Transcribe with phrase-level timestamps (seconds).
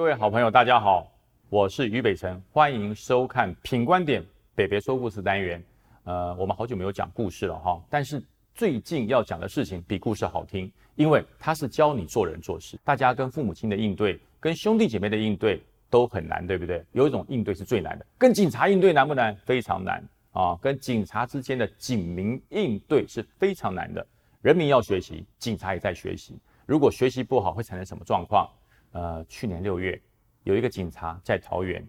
[0.00, 1.12] 各位好朋友，大家好，
[1.50, 4.24] 我是于北辰，欢迎收看《品观点
[4.54, 5.62] 北北说故事》单元。
[6.04, 8.18] 呃，我们好久没有讲故事了哈，但是
[8.54, 12.80] 最近要讲的事情比故事好听，因为它是教你做人做事。
[12.82, 16.82] 大家跟父母亲的应对，跟兄弟姐妹的应对都很难，对不对？
[16.92, 19.36] 有一种应对是最难的，跟警察应对难不难？
[19.44, 20.56] 非常难啊！
[20.62, 24.04] 跟警察之间的警民应对是非常难的。
[24.40, 26.38] 人民要学习，警察也在学习。
[26.64, 28.48] 如果学习不好，会产生什么状况？
[28.92, 30.00] 呃，去年六月，
[30.44, 31.86] 有一个警察在桃园，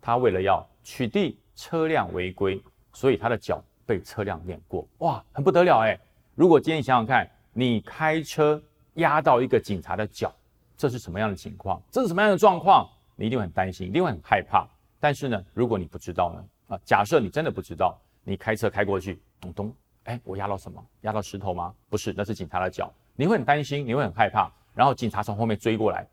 [0.00, 2.62] 他为了要取缔车辆违规，
[2.92, 5.98] 所以他的脚被车辆碾过，哇，很不得了哎！
[6.34, 8.62] 如果今天你想想看，你开车
[8.94, 10.34] 压到一个警察的脚，
[10.76, 11.82] 这是什么样的情况？
[11.90, 12.88] 这是什么样的状况？
[13.16, 14.68] 你一定会很担心，一定会很害怕。
[15.00, 16.44] 但是呢，如果你不知道呢？
[16.74, 19.74] 啊，假设你真的不知道，你开车开过去，咚咚，
[20.04, 20.84] 哎，我压到什么？
[21.02, 21.74] 压到石头吗？
[21.88, 26.06] 不是，那是警察的脚，你会很担心，你会很害怕，然后警察从后面追过来。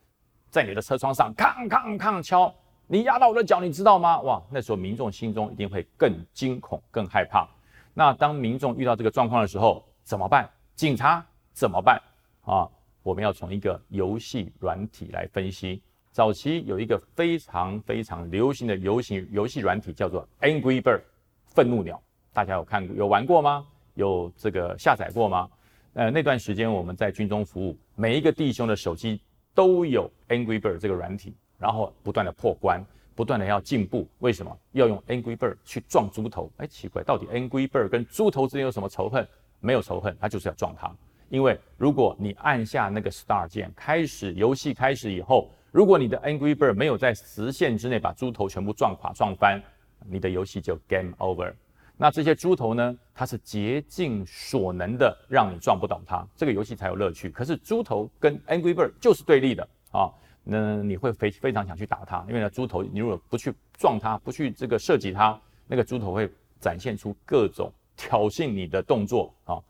[0.52, 2.54] 在你的车窗上，哐哐哐敲，
[2.86, 4.20] 你压到我的脚，你知道吗？
[4.20, 7.48] 哇，那时候民众心中一定会更惊恐、更害怕。
[7.94, 10.50] 那当民众遇到这个状况的时候，怎么办？
[10.76, 12.02] 警察怎么办？
[12.44, 12.68] 啊，
[13.02, 15.82] 我们要从一个游戏软体来分析。
[16.12, 21.00] 早期有一个非常非常流行的游戏游戏软体，叫做 Angry Bird，
[21.46, 22.02] 愤怒鸟。
[22.34, 23.66] 大家有看过、有玩过吗？
[23.94, 25.50] 有这个下载过吗？
[25.94, 29.22] 呃，那段时间我们在军中服务，每一个弟兄的手机。
[29.54, 32.84] 都有 Angry Bird 这个软体，然后不断的破关，
[33.16, 34.08] 不断的要进步。
[34.20, 36.52] 为什么要用 Angry Bird 去撞猪头？
[36.58, 39.28] 哎，奇怪，到底 Angry Bird 跟猪头之间有什么仇恨？
[39.60, 40.92] 没有仇恨，他就是要撞它。
[41.30, 49.62] 因为如果你按下那个 Star 键，开始游戏开始以后，如果你的 Angry Bird 没有在时限之内把猪头全部撞垮撞翻，
[50.06, 51.54] 你的游戏就 Game Over。
[52.02, 52.98] 那这些猪头呢？
[53.14, 57.30] 它是竭尽所能的让你撞不倒它，这个游戏才有乐趣。
[57.30, 59.62] 可是猪头跟 Angry Bird 就是对立的
[59.92, 60.10] 啊，
[60.44, 66.28] 那你会非非常想去打它，因为呢，猪头你如果不去撞它，不去这个射击它，那个猪头会
[66.60, 69.62] 展现出各种挑衅你的动作啊，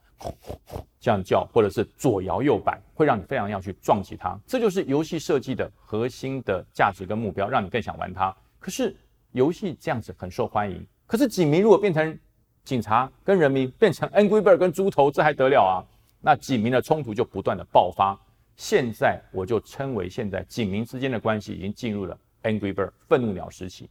[1.01, 4.39] 这样叫，或者是左摇右摆，会让你非常要去撞击它。
[4.47, 8.33] 这就是游戏设计的核心的价值跟目标，让你更想玩它。
[8.57, 8.95] 可是
[9.33, 10.87] 游戏这样子很受欢迎。
[11.11, 12.17] 可是警民如果变成
[12.63, 15.83] 警察跟人民变成 Angry Bird 跟猪头，这还得了啊？
[16.21, 18.17] 那警民的冲突就不断的爆发。
[18.55, 23.89] 现在我就称为现在警民之间的关系已经进入了 Angry Bird 愤怒鸟时期。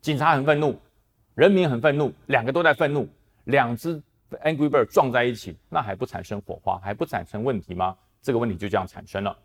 [0.00, 0.74] 警察很愤怒，
[1.34, 3.06] 人民很愤怒，两个都在愤怒，
[3.44, 4.02] 两只
[4.42, 7.94] Angry Bird 撞在一起，那还不产生火花，还不产生问题吗？
[8.22, 9.36] 这个问题就这样产生了。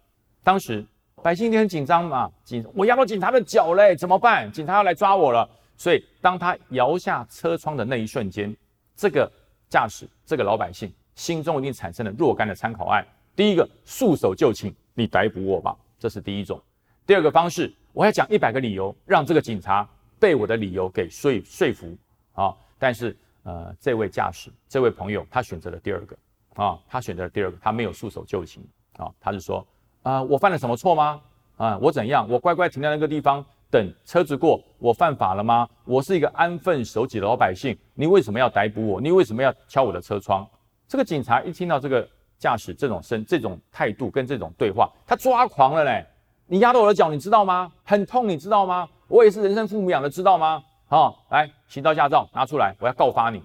[0.42, 0.86] 当时
[1.22, 4.50] 百姓一定很紧张嘛，警我压到警察的脚嘞，怎么办？
[4.50, 5.50] 警察要来抓我了。
[5.80, 8.54] 所以，当他摇下车窗的那一瞬间，
[8.98, 9.32] 这个
[9.70, 13.08] 驾驶、这个老百姓心中一定产生了若干的参考案。
[13.34, 16.62] 第一个，束手就擒，你逮捕我吧，这是第一种。
[17.08, 19.88] 第二个方式，我要讲一百个理由，让这个警察
[20.20, 21.98] 被我的理由给说说服
[22.34, 22.54] 啊。
[22.78, 26.18] 但是，呃，这位驾驶、这位朋友，他选择了第二个
[26.56, 28.62] 啊，他选择了第二个，他没有束手就擒
[28.98, 29.66] 啊，他是说，
[30.04, 31.22] 啊，我犯了什么错吗？
[31.56, 32.28] 啊，我怎样？
[32.30, 33.46] 我乖乖停在那个地方。
[33.72, 35.70] 等车子过，我犯法了吗？
[35.86, 39.00] 我是一个安分守己的老百姓，你为什么要逮捕我？
[39.00, 40.48] 你为什么要敲我的车窗？
[40.88, 42.08] 这个警察一听到这个
[42.40, 46.04] 驾驶这种声、这种态度跟这种对话，他抓狂了嘞！
[46.48, 47.72] 你压到我的脚，你知道吗？
[47.84, 48.90] 很痛，你知道吗？
[49.08, 50.64] 我也是人生父母养的，知道吗？
[50.88, 53.44] 好，来，行照驾照拿出来，我要告发你。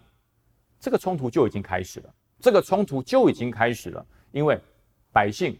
[0.80, 2.08] 这个冲突就已经开始了，
[2.40, 4.02] 这个冲突就已经开始了，
[4.32, 4.58] 因为
[5.12, 5.54] 百姓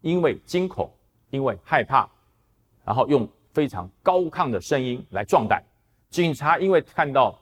[0.00, 0.90] 因为惊恐，
[1.28, 2.08] 因为害怕，
[2.82, 3.28] 然后用。
[3.56, 5.64] 非常高亢的声音来壮胆，
[6.10, 7.34] 警察因为看到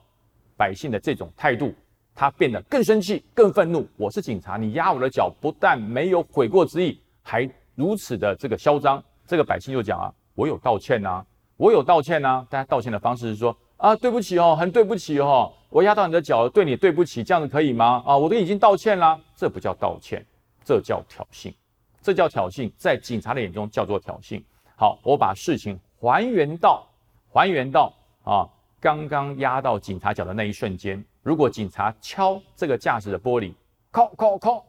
[0.55, 1.75] 百姓的这种态度，
[2.13, 3.85] 他变得更生气、更愤怒。
[3.97, 7.45] 我是警察，你压我的脚，不但没有悔过之意，还
[7.75, 9.03] 如此的这个嚣张。
[9.27, 11.21] 这个百姓就讲啊，我有道歉呐，
[11.57, 12.47] 我有道歉呐。
[12.49, 18.01] 大家道歉的方式是说啊，对不起哦，很对不起哦，我压到你的脚，对你对不起，这样子可以吗？
[18.05, 20.25] 啊，我都已经道歉啦，这不叫道歉，
[20.63, 21.53] 这叫挑衅，
[22.01, 24.41] 这叫挑衅，在警察的眼中叫做挑衅。
[24.77, 25.77] 好，我把事情。
[25.99, 26.87] 还原到，
[27.31, 27.93] 还原到
[28.23, 28.47] 啊，
[28.79, 33.53] 刚刚压到警察脚的那一瞬间，如果警察敲这个驾驶的玻璃，
[33.93, 34.65] 敲敲敲，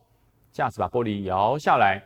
[0.53, 2.03] 驾驶把玻璃摇下来，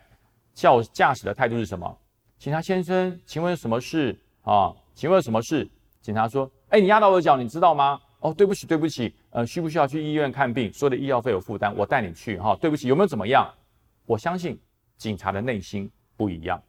[0.54, 1.98] 叫驾驶的态度是什么？
[2.38, 4.74] 警察先生，请问什么事啊？
[4.94, 5.68] 请问什么事？
[6.00, 8.00] 警察说：哎，你压到我的脚，你知道吗？
[8.20, 10.72] 哦，对不起，对不起，呃，需不需要去医院看病？
[10.72, 12.56] 所有的医药费有负担，我带你去哈。
[12.60, 13.50] 对不起，有没有怎么样？
[14.04, 14.58] 我相信
[14.96, 16.60] 警察的内心不一样。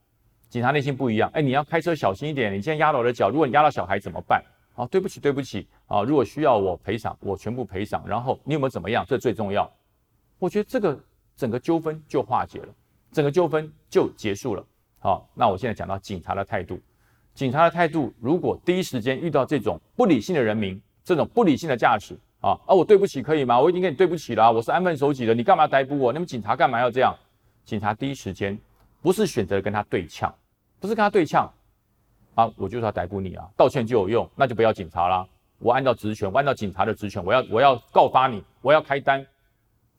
[0.52, 2.52] 警察内心不一样，哎，你要开车小心一点。
[2.52, 4.44] 你现在压到我的脚，如果你压到小孩怎么办？
[4.76, 8.06] 啊，对不起，对不起，啊，如果需要我赔偿，我全部赔偿。
[8.06, 9.06] 然后你有没有怎么样？
[9.08, 9.72] 这最重要。
[10.40, 11.00] 我觉得这个
[11.38, 12.68] 整个纠纷就化解了，
[13.14, 14.66] 整个纠纷就结束了。
[15.00, 16.78] 好，那我现在讲到警察的态度，
[17.34, 23.58] 警察的态度，如果第一时间遇到这种不理性的人民，这种不理性的驾驶啊啊，我对不起可以吗？
[23.58, 26.12] 我已经跟你对不起了，我是安分守己的，你干嘛逮捕我？
[26.12, 27.16] 你们警察干嘛要这样？
[27.64, 28.60] 警察第一时间
[29.02, 30.34] 不是选择跟他对呛，
[30.82, 31.48] 不是跟他对呛
[32.34, 35.26] 啊，我就是要逮捕你啊，道歉就有用，那就不要警察啦。
[35.60, 39.24] 我按照职权，我按照警察的职权，我要我要告发你，我要开单，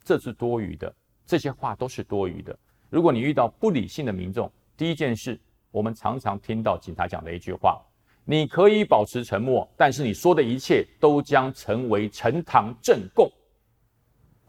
[0.02, 0.92] 这是多余的，
[1.24, 2.58] 这些话都是多余的。
[2.90, 5.40] 如果你遇到不理性的民众，第一件事，
[5.70, 7.80] 我们常常听到警察讲的一句话：
[8.24, 13.30] 你可以保持沉默，但是你说的一切都将成为呈堂证供。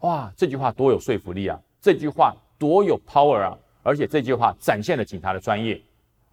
[0.00, 1.58] 哇，这句话多有说服力啊！
[1.80, 3.56] 这句话多有 power 啊！
[3.84, 5.80] 而且这句话展现了警察的专业。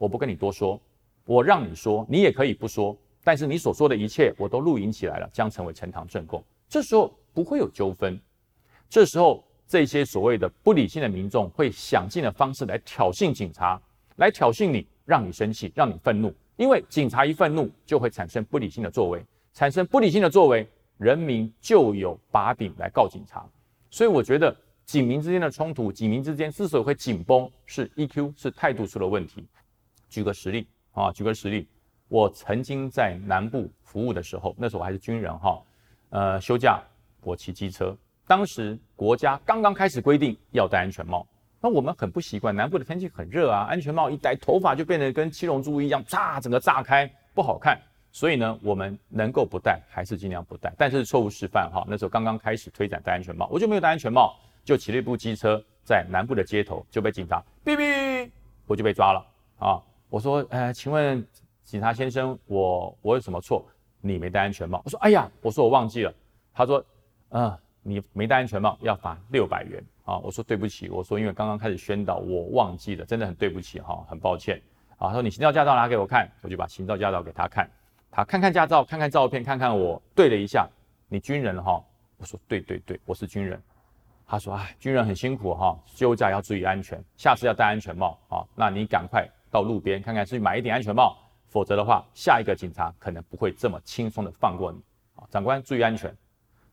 [0.01, 0.81] 我不跟你多说，
[1.25, 2.97] 我让你说，你也可以不说。
[3.23, 6.43] 但是你所说的一切，我都录影起来了，将成为呈堂证供。
[6.67, 8.19] 这时候不会有纠纷。
[8.89, 13.79] 这时候这些所谓的不理性的民众会想尽的方式来挑衅警察，
[14.15, 16.33] 来挑衅你，让你生气，让你愤怒。
[16.55, 20.67] 因为警察一愤怒，就会产生不理性的作为，产生不理性的作为，
[20.97, 23.47] 人民就有把柄来告警察。
[23.91, 29.45] 所以我觉得警民之间的冲突，警民之间之所以会紧绷，是 EQ 是态度出了问题。
[30.11, 31.67] 举个实例啊，举个实例。
[32.09, 35.63] 我曾经在南部服务的时候，那时候我还是军人哈，
[36.09, 36.83] 呃，休假
[37.21, 37.97] 我骑机车，
[38.27, 41.25] 当时国家刚刚开始规定要戴安全帽，
[41.61, 47.79] 那我们很不习惯，南部的天气很热啊，安全帽一戴，头发就变得跟七龙珠一样，炸，整个炸开，不好看，
[48.11, 54.35] 所以呢，我们能够不戴还是尽量不戴，但是错误示范哈，那时候刚刚开始推展戴安全帽，我就没有戴安全帽，
[54.65, 58.29] 就骑了一部机车在南部的街头就被警察哔哔，
[58.67, 59.25] 我就被抓了
[59.59, 59.81] 啊，
[60.11, 61.25] 我说，呃，请问。
[61.63, 63.65] 警察先生，我我有什么错？
[64.01, 64.81] 你没戴安全帽。
[64.83, 66.13] 我说，哎呀，我说我忘记了。
[66.53, 66.83] 他说，
[67.29, 70.17] 嗯，你没戴安全帽要罚六百元啊。
[70.17, 74.61] 我说对不起，我说因为刚刚开始宣导，我忘记了，真的很对不起哈，很抱歉
[74.97, 75.07] 啊。
[75.07, 77.69] 他说你行照驾照拿给我看，我就把行照驾照给他看，
[78.09, 80.67] 他看看驾照，看看照片，看看我对了一下，
[81.07, 81.81] 你军人哈？
[82.17, 83.61] 我说对对对，我是军人。
[84.27, 88.43] 他说，哎，军人很辛苦哈，休假要注意安全，下次要戴安全帽啊。
[88.55, 91.17] 那你赶快到路边看看，去买一顶安全帽。
[91.47, 94.79] 否则的话，下一个警察可能不会这么轻松的放过你
[95.15, 95.27] 啊！
[95.29, 96.15] 长官注意安全，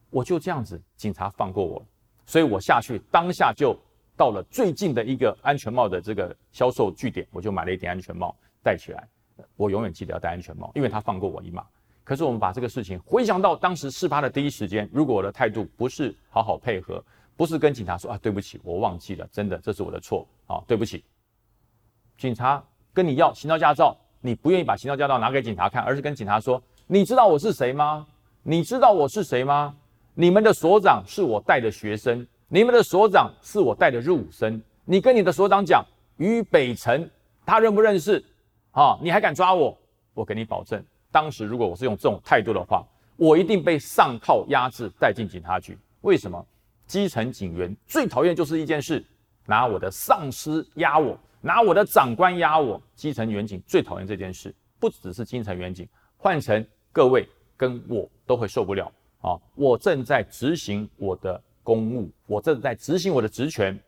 [0.08, 1.84] 我就这样子，警察放过我，
[2.24, 3.76] 所以我下去当下就
[4.16, 8.32] 到了最近的一个安全帽的这个销售据点，我就买了一顶安全帽
[8.62, 9.08] 戴起来。
[9.56, 11.66] 我永远记得要戴安全帽，因为他放过我一马。
[12.04, 17.04] 可是我们把这个事情回想到当时事发的第一时间，如果我的态度不是好好配合，
[17.36, 21.04] 不是跟警察说啊对不起，我忘记了，真的这是我的错啊，对不起。
[22.18, 22.62] 警察
[22.92, 23.96] 跟你要行照驾照。
[24.20, 28.04] 你不愿意把行照驾照拿给警察看，而是跟警察说：“你知道我是谁吗？
[28.42, 29.72] 你知道我是谁吗？
[30.14, 34.60] 你们的所长是我带的学生，你们的所长是我带的入伍生。
[34.84, 35.84] 你跟你的所长讲，
[36.16, 37.08] 于北辰，
[37.46, 38.22] 他认不认识？
[38.72, 39.78] 啊，你还敢抓我？
[40.14, 42.84] 我给你保证，当时如果我是用这种态度的话，
[43.16, 45.78] 我一定被上铐压制，带进警察局。
[46.00, 46.44] 为什么？
[46.88, 49.04] 基层警员最讨厌就是一件事，
[49.46, 59.38] 拿我的上司压我。”拿我的长官压我，基层员警最讨厌这件事，不只是基层员警，换成各位跟我都会受不了啊！
[59.54, 63.78] 我正在执行我的公务，我正在执行我的职权，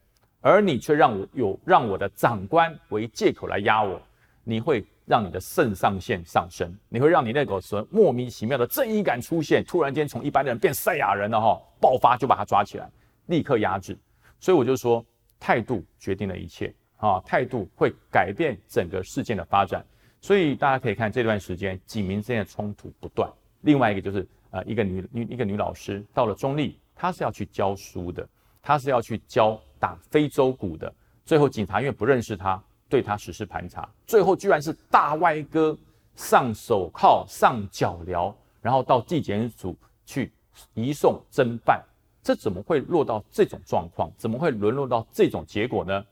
[0.41, 4.01] 而你却让我有让我的长官为借口来压我，
[4.45, 12.89] 你会让你的肾上腺上升，你会让你那个什么莫名其妙的正义感出现，突然间从一般的人变赛亚人了哈，爆发就把他抓起来，
[13.27, 13.99] 立刻压制。
[14.39, 15.05] 所以我就说，
[15.39, 16.73] 态度决定了一切。
[17.01, 19.85] 啊，态度会改变整个事件的发展，
[20.21, 23.29] 所以大家可以看这段时间警民之间的冲突不断。
[23.63, 28.29] 另外一个就是，呃，一个女女一个女老师到了中立，她是要去教书的，
[28.63, 30.93] 她是要去教打非洲鼓的。
[31.25, 35.77] 最后警察因为不认识她，对她实施盘查，最后居然是大歪哥
[36.17, 40.31] 上手铐、上脚镣，然后到纪检署去
[40.75, 41.83] 移送侦办。
[42.23, 44.13] 这怎么会落到这种状况？
[44.19, 46.05] 怎么会沦落到这种结果呢？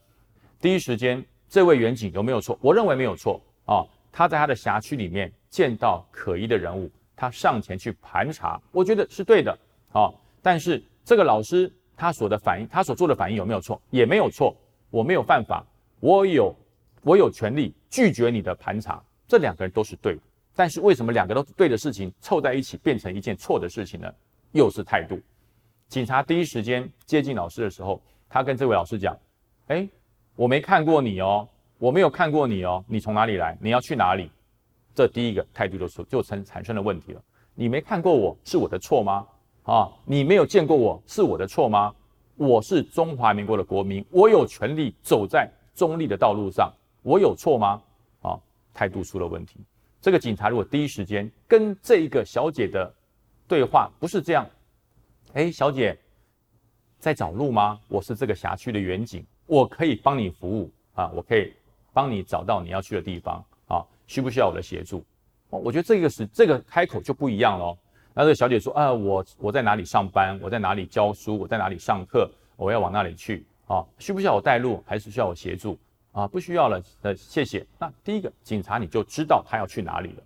[0.61, 2.59] 第一时间，这位远警有没有错？
[2.61, 3.87] 我认为没有错啊。
[4.11, 9.57] 他在他的辖区里面见到可疑的人物，他上前去盘查，我觉得是对的
[9.93, 10.13] 啊。
[10.43, 13.81] 但是这个老师他所的反应，他所做的反应有没有错？
[13.91, 14.57] 也没有错。
[14.91, 15.65] 我没有犯法，
[16.01, 16.53] 我有
[17.03, 19.01] 我有权利拒绝你的盘查。
[19.29, 20.21] 这两个人都是对的，
[20.57, 24.13] 但是为什么两个都对的事情凑在一起变成一件错的事情呢？
[24.53, 25.21] 又是态度。
[25.87, 29.17] 警察第一时间接近老师的时候，他跟这位老师讲
[29.69, 29.89] ：“哎。”
[30.39, 33.59] 我没看过你哦，我没有看过你哦，你从哪里来？
[33.61, 34.31] 你要去哪里？
[34.95, 37.21] 这第一个态度就出就成产生了问题了。
[37.57, 39.27] 你没看过我是我的错吗？
[39.65, 41.93] 啊，你没有见过我是我的错吗？
[42.37, 47.83] 我是中华民国的国民，我有权利走在中立的道路上，我有错吗？
[48.23, 48.39] 啊，
[48.73, 49.59] 态度出了问题。
[50.01, 52.95] 这个警察如果第一时间跟这一个小姐的
[53.49, 54.49] 对话不是这样，
[55.33, 55.99] 哎，小姐
[57.01, 57.81] 在找路吗？
[57.89, 61.53] 我是这个辖区的远警，我可以帮你服务啊，我可以
[61.93, 65.03] 帮你找到你要去的地方啊，需不需要我的协助？
[65.51, 67.77] 我觉得这个是这个开口就不一样喽。
[68.15, 70.39] 那这个小姐说啊，我我在哪里上班？
[70.43, 71.39] 我在哪里教书？
[71.39, 72.31] 我在哪里上课？
[72.57, 73.85] 我要往那里去啊？
[73.99, 74.83] 需不需要我带路？
[74.87, 75.79] 还是需要我协助？
[76.13, 77.65] 啊，不需要了，呃，谢谢。
[77.79, 80.23] 那第一个警察你就知道他要去哪里了，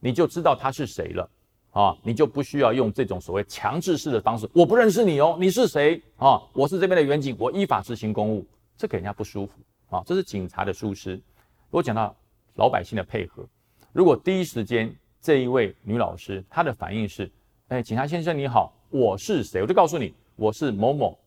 [0.00, 1.30] 你就知道他是谁了，
[1.70, 4.48] 啊，你就不需要用这种所谓强制式的方式。
[4.52, 6.42] 我不认识你哦，你是谁啊？
[6.52, 8.44] 我是这边的远警，我依法执行公务，
[8.76, 9.54] 这给人家不舒服
[9.88, 10.02] 啊。
[10.06, 11.14] 这是警察的疏失。
[11.14, 11.22] 如
[11.70, 12.14] 果讲到
[12.54, 13.46] 老百姓的配合，
[13.92, 17.30] 如果第一时间这一位女老师她的反应是，
[17.68, 19.60] 哎，警察先生你好，我是谁？
[19.62, 21.18] 我就告诉你，我是某某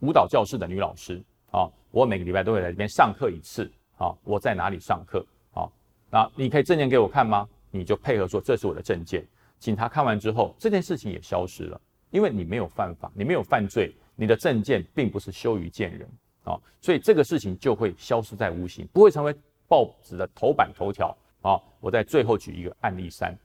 [0.00, 1.22] 舞蹈教室的女老师。
[1.50, 3.70] 啊，我每个礼拜都会来这边上课一次。
[3.96, 5.26] 啊，我在哪里上课？
[5.52, 5.68] 啊，
[6.10, 7.48] 那你可以证件给我看吗？
[7.70, 9.26] 你就配合说这是我的证件。
[9.58, 11.80] 警察看完之后，这件事情也消失了，
[12.10, 16.08] 因为你没有犯法，你没有犯罪，你的证件并不是羞于见人。
[16.48, 19.34] 啊，所以这个事情就会消失在无形，不会成为
[19.68, 21.16] 报纸的头版头条。
[21.42, 23.36] 啊，我在最后举一个案例三，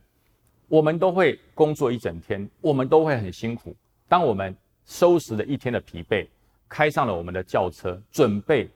[0.67, 3.75] 我们都会工作一整天，我们都会很辛苦，
[4.07, 4.55] 当我们
[4.86, 6.27] 收拾了一天的疲惫。
[6.69, 8.67] 开上了我们的轿车，准备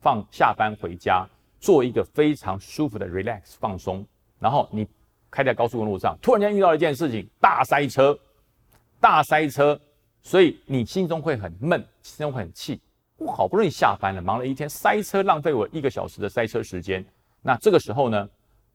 [0.00, 1.24] 放下班回家，
[1.60, 4.04] 做一个非常舒服的 relax 放松。
[4.40, 4.84] 然后你
[5.30, 8.18] 开在高速公路上，突然间遇到一件事情，大塞车，
[8.98, 9.80] 大塞车，
[10.20, 12.80] 所以你心中会很闷，心中会很气。
[13.18, 17.04] 我好不容易下班了，忙了一天，塞车浪费我一个小时的塞车时间。
[17.42, 18.28] 那这个时候呢，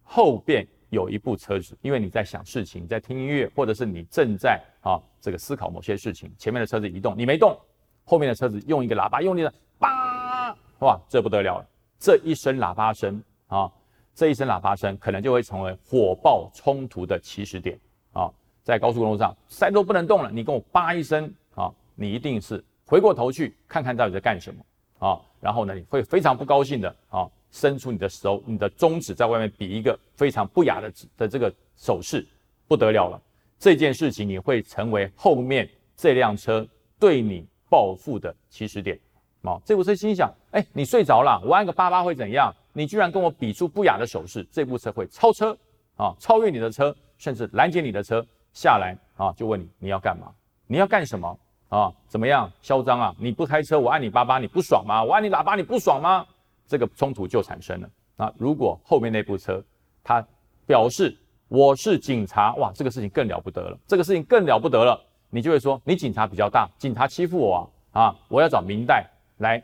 [0.03, 7.57] 后边有一部车子，因为你在想事情，在听音乐，或者是你正在啊这个思考某些事情，前面的车子移动，你没动。
[8.03, 11.65] 后面的车子用一个喇叭用力的叭，哇，这不得了了！
[11.97, 13.71] 这一声喇叭声啊，
[14.13, 17.79] 这一声喇叭声可能就会成为火爆冲突的起始点
[18.11, 18.29] 啊！
[18.61, 22.61] 在高速公路上塞都不能动了，你跟我叭一声啊，你一定是
[22.93, 24.63] 回过头去看看到底在干什么
[24.99, 25.19] 啊！
[25.41, 32.23] 然后呢，你会非常不高兴的啊，伸出你的手，你的中指在外面比一个非常不雅的的这个手势，
[32.67, 33.19] 不得了了！
[33.57, 36.63] 这件事情你会成为后面这辆车
[36.99, 37.43] 对你。
[37.67, 38.99] 报复的起始点，
[39.41, 42.53] 啊，这部车心想，哎，你睡着了，我按个八八会怎样？
[42.71, 45.57] 你居然跟我比出不雅的手势，这部车会超车，
[45.95, 48.23] 啊，超越你的车，甚至拦截你的车
[48.53, 50.31] 下来，啊，就问你你要干嘛？
[50.67, 51.35] 你要干什么？
[51.73, 52.51] 啊，怎么样？
[52.61, 53.15] 嚣张啊？
[53.17, 55.03] 你不开车，我按你叭叭，你不爽吗？
[55.03, 56.23] 我按你喇叭，你不爽吗？
[56.67, 57.89] 这个冲突就产生了。
[58.17, 59.59] 啊，如果后面那部车，
[60.03, 60.23] 他
[60.67, 65.01] 表示我是警察，哇，这个事情更了不得了，这个事情更了不得了。
[65.31, 68.15] 你就会说，你警察比较大，警察欺负我啊啊！
[68.27, 69.59] 我要找明代来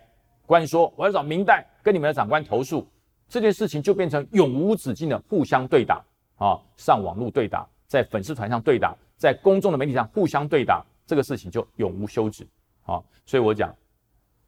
[0.47, 2.87] 关说，我要找明代跟你们的长官投诉，
[3.27, 6.03] 这件事情就变成永无止境的互相对打
[6.37, 6.59] 啊！
[6.75, 12.47] 上网络对打，在粉丝团上对打，在公众的媒体上互相对打，这个事情就永无休止
[12.85, 13.01] 啊！
[13.25, 13.75] 所以我讲，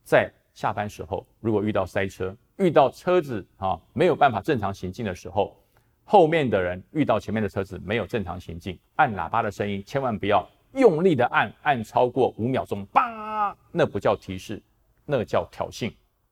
[0.04, 5.58] 在下班时候，如果遇到塞车，遇到车子啊没有办法正常行进的时候，
[6.04, 10.48] 后面的人遇到前面的车子没有正常行进，按喇叭的声音千万不要。
[10.74, 14.62] 用力的按按超过五秒钟，叭，那不叫提示，
[15.04, 15.92] 那叫挑衅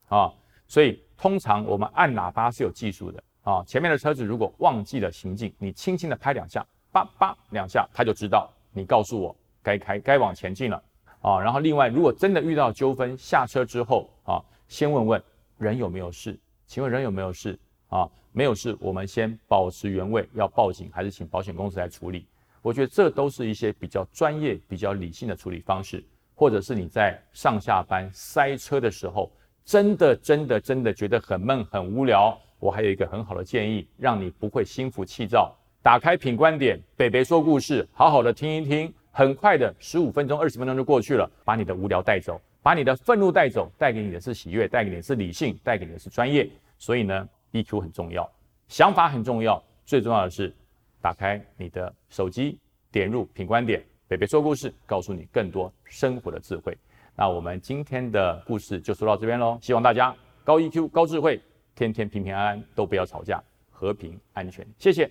[0.09, 0.31] 啊！
[0.67, 3.63] 所以通常我们按喇叭是有技术的啊。
[3.65, 9.35] 前面的车子如果忘记了行进，你轻轻的拍两下，叭叭两下，他就知道你告诉我
[9.69, 10.81] 该开该往前进了
[11.21, 11.39] 啊。
[11.39, 15.23] 然后另外，如果真的遇到纠纷，下车之后啊，先问问
[15.57, 17.59] 人有没有事，请问人有没有事
[17.89, 18.09] 啊？
[18.31, 22.25] 没有事，我们先保持原位，要报警还是请保险公司来处理？
[22.61, 26.03] 我觉得这都是一些比较专业、比较理性的处理方式，
[26.35, 29.31] 或者是你在上下班塞车的时候，
[29.65, 32.37] 真的、真的、真的觉得很闷、很无聊。
[32.59, 35.55] 我还有一个很好的建议，让你不会心浮气躁。
[35.81, 38.93] 打开品观点，北北说故事，好好的听一听。
[39.19, 46.49] 很快的，十五分钟、二十分钟就过去了，把你的无聊带走，把你的愤怒带走，带给你的是喜悦，带给你的是理性，带给你的是专业。
[46.77, 48.31] 所以呢，EQ 很重要，
[48.69, 50.55] 想法很重要，最重要的是。
[51.01, 52.57] 打开你的手机，
[52.91, 56.77] 点入品观点，北北说故事，告诉你更多生活的智慧。
[57.13, 59.57] 那我们今天的故事就说到这边喽。
[59.61, 61.41] 希望大家高 EQ、高智慧，
[61.75, 64.65] 天天平平安安，都不要吵架，和平安全。
[64.77, 65.09] 谢谢。